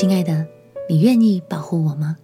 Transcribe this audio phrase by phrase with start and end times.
[0.00, 0.46] 亲爱的，
[0.88, 2.16] 你愿意保护我吗？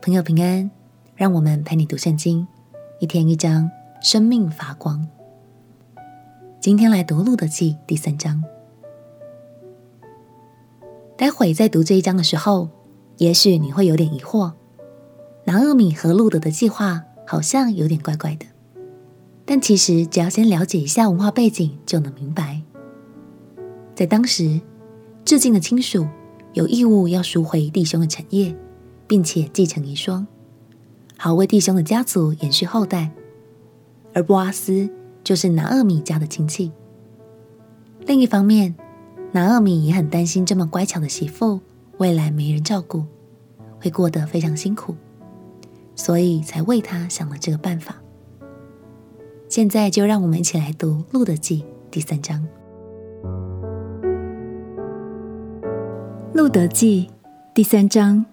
[0.00, 0.70] 朋友平安，
[1.14, 2.48] 让我们陪你读圣经，
[2.98, 3.70] 一天一章，
[4.00, 5.06] 生命发光。
[6.58, 8.42] 今天来读《路得记》第三章。
[11.14, 12.70] 待会在读这一章的时候，
[13.18, 14.52] 也许你会有点疑惑：
[15.44, 18.46] 拿俄米和路得的计划好像有点怪怪的。
[19.44, 22.62] 但其实只要先了解一下文化背景，就能明白。
[23.94, 24.62] 在当时，
[25.22, 26.08] 致敬的亲属
[26.52, 28.56] 有义务要赎回弟兄的产业，
[29.06, 30.26] 并且继承遗孀，
[31.16, 33.10] 好为弟兄的家族延续后代。
[34.12, 34.90] 而波阿斯
[35.22, 36.72] 就是拿厄米家的亲戚。
[38.06, 38.74] 另一方面，
[39.30, 41.60] 拿厄米也很担心这么乖巧的媳妇
[41.98, 43.04] 未来没人照顾，
[43.80, 44.96] 会过得非常辛苦，
[45.94, 48.02] 所以才为她想了这个办法。
[49.48, 52.44] 现在就让我们一起来读《路得记》第三章。
[56.40, 57.06] 路德记
[57.52, 58.24] 第三章，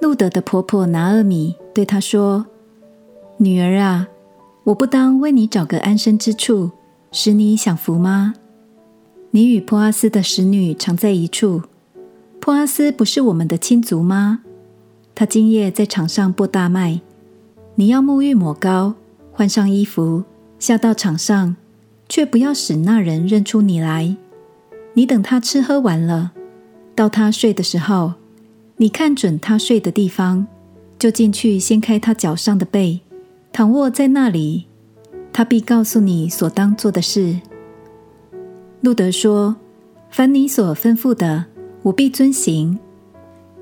[0.00, 2.46] 路德的婆婆拿厄米对她说
[3.38, 4.06] ：“女儿啊，
[4.62, 6.70] 我不当为你找个安身之处，
[7.10, 8.34] 使你享福吗？
[9.32, 11.62] 你与波阿斯的使女常在一处，
[12.40, 14.42] 波阿斯不是我们的亲族吗？
[15.16, 17.00] 他今夜在场上播大麦，
[17.74, 18.94] 你要沐浴抹膏，
[19.32, 20.22] 换上衣服，
[20.60, 21.56] 下到场上，
[22.08, 24.16] 却不要使那人认出你来。”
[24.94, 26.32] 你等他吃喝完了，
[26.94, 28.14] 到他睡的时候，
[28.76, 30.46] 你看准他睡的地方，
[30.98, 33.00] 就进去掀开他脚上的被，
[33.52, 34.66] 躺卧在那里，
[35.32, 37.38] 他必告诉你所当做的事。
[38.80, 39.56] 路德说
[40.10, 41.44] ：“凡你所吩咐的，
[41.82, 42.78] 我必遵行。”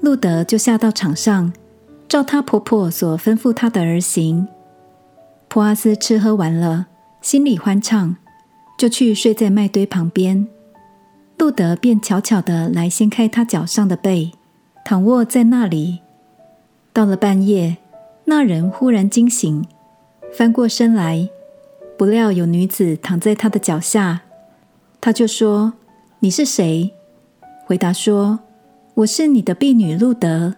[0.00, 1.52] 路德就下到场上，
[2.08, 4.46] 照她婆婆所吩咐她的而行。
[5.48, 6.86] 普阿斯吃喝完了，
[7.20, 8.16] 心里欢畅，
[8.78, 10.48] 就去睡在麦堆旁边。
[11.42, 14.30] 路德便悄悄地来掀开他脚上的被，
[14.84, 15.98] 躺卧在那里。
[16.92, 17.78] 到了半夜，
[18.26, 19.66] 那人忽然惊醒，
[20.32, 21.28] 翻过身来，
[21.98, 24.20] 不料有女子躺在他的脚下。
[25.00, 25.72] 他就说
[26.22, 26.92] ：“你是谁？”
[27.66, 28.38] 回答说
[28.94, 30.54] ：“我是你的婢女路德，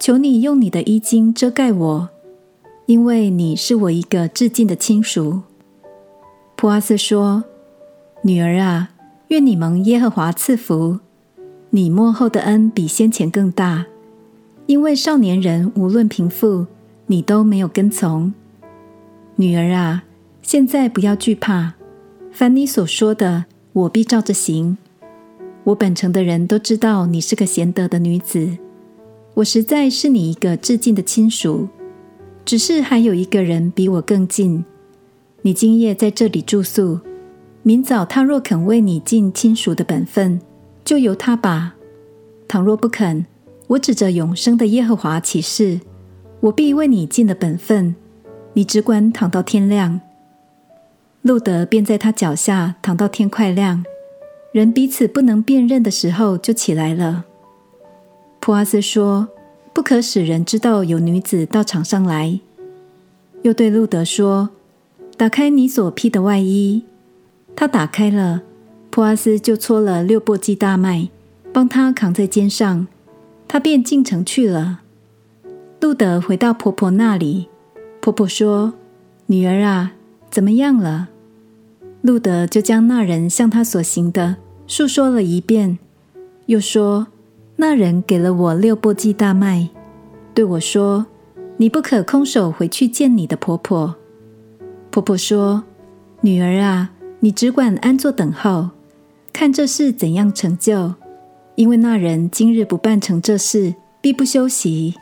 [0.00, 2.08] 求你用你的衣襟遮盖我，
[2.86, 5.42] 因为你是我一个至近的亲属。”
[6.58, 7.44] 普阿斯说
[8.22, 8.90] ：“女儿啊。”
[9.28, 11.00] 愿你蒙耶和华赐福，
[11.68, 13.84] 你末后的恩比先前更大，
[14.64, 16.64] 因为少年人无论贫富，
[17.08, 18.32] 你都没有跟从。
[19.36, 20.04] 女儿啊，
[20.40, 21.74] 现在不要惧怕，
[22.32, 23.44] 凡你所说的，
[23.74, 24.78] 我必照着行。
[25.64, 28.56] 我本城的人都知道你是个贤德的女子，
[29.34, 31.68] 我实在是你一个至近的亲属，
[32.46, 34.64] 只是还有一个人比我更近。
[35.42, 36.98] 你今夜在这里住宿。
[37.68, 40.40] 明早他若肯为你尽亲属的本分，
[40.86, 41.74] 就由他吧；
[42.48, 43.26] 倘若不肯，
[43.66, 45.78] 我指着永生的耶和华起誓，
[46.40, 47.94] 我必为你尽了本分。
[48.54, 50.00] 你只管躺到天亮。
[51.20, 53.84] 路德便在他脚下躺到天快亮，
[54.50, 57.26] 人彼此不能辨认的时候，就起来了。
[58.40, 59.28] 普阿斯说
[59.74, 62.40] ：“不可使人知道有女子到场上来。”
[63.44, 64.48] 又对路德说
[65.18, 66.84] ：“打开你所披的外衣。”
[67.60, 68.42] 他打开了，
[68.88, 71.08] 普阿斯就搓了六簸箕大麦，
[71.52, 72.86] 帮他扛在肩上，
[73.48, 74.82] 他便进城去了。
[75.80, 77.48] 路德回到婆婆那里，
[78.00, 78.74] 婆婆说
[79.26, 79.94] ：“女儿啊，
[80.30, 81.08] 怎么样了？”
[82.00, 84.36] 路德就将那人向他所行的
[84.68, 85.80] 述说了一遍，
[86.46, 87.08] 又说
[87.56, 89.68] ：“那人给了我六簸箕大麦，
[90.32, 91.06] 对我说
[91.58, 93.96] ：‘你不可空手回去见你的婆婆。’”
[94.92, 95.64] 婆婆说
[96.22, 98.70] ：“女儿啊。”你只管安坐等候，
[99.32, 100.94] 看这事怎样成就。
[101.56, 104.94] 因为那人今日不办成这事，必不休息。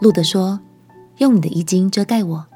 [0.00, 0.60] 路德说
[1.18, 2.46] ：“用你的衣襟遮盖我，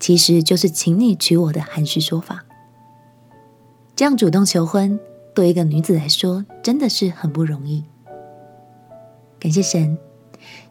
[0.00, 2.44] 其实就是请你娶我的含蓄说法。
[3.94, 4.98] 这样主动求婚，
[5.32, 7.84] 对一个女子来说，真的是很不容易。
[9.38, 9.96] 感谢神，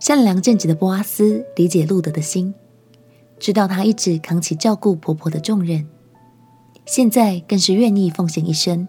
[0.02, 2.54] 善良正直的波阿斯理解路德的心。
[3.40, 5.88] 知道她一直扛起照顾婆婆的重任，
[6.86, 8.88] 现在更是愿意奉献一生，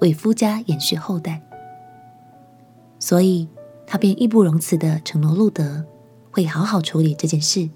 [0.00, 1.42] 为夫家延续后代。
[2.98, 3.48] 所以，
[3.86, 5.84] 她便义不容辞地承诺路德
[6.30, 7.68] 会好好处理这件事，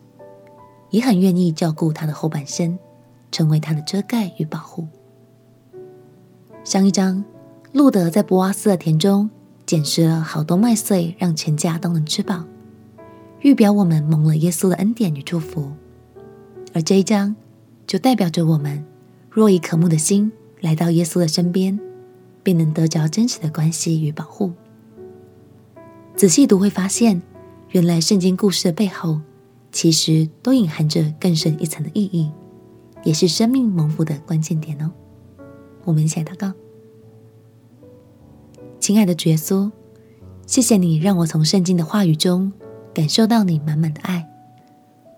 [0.90, 2.78] 也很愿意照顾他的后半生，
[3.30, 4.86] 成为他的遮盖与保护。
[6.64, 7.24] 上一章，
[7.72, 9.30] 路德在博阿斯的田中
[9.64, 12.44] 捡拾了好多麦穗，让全家都能吃饱，
[13.40, 15.70] 预表我们蒙了耶稣的恩典与祝福。
[16.72, 17.34] 而这一章
[17.86, 18.84] 就代表着我们
[19.30, 20.30] 若以渴慕的心
[20.60, 21.78] 来到耶稣的身边，
[22.42, 24.52] 便能得着真实的关系与保护。
[26.16, 27.22] 仔细读会发现，
[27.70, 29.20] 原来圣经故事的背后，
[29.72, 32.30] 其实都隐含着更深一层的意义，
[33.04, 34.90] 也是生命蒙福的关键点哦。
[35.84, 36.52] 我们一起来祷告。
[38.78, 39.70] 亲爱的主耶稣，
[40.46, 42.52] 谢谢你让我从圣经的话语中
[42.92, 44.28] 感受到你满满的爱。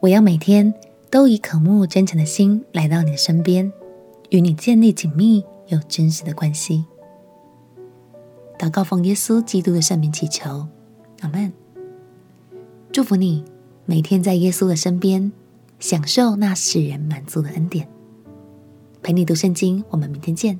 [0.01, 0.73] 我要每天
[1.13, 3.71] 都以渴慕真诚的心来到你的身边，
[4.31, 6.87] 与你建立紧密又真实的关系。
[8.59, 10.67] 祷告奉耶稣基督的圣名祈求。
[11.21, 11.53] 阿门。
[12.91, 13.45] 祝福你
[13.85, 15.31] 每天在耶稣的身边，
[15.79, 17.87] 享受那使人满足的恩典。
[19.03, 20.59] 陪你读圣经，我们明天见。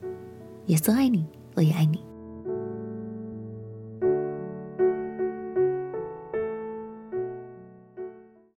[0.67, 1.25] 耶稣爱你，
[1.55, 1.99] 我也爱你。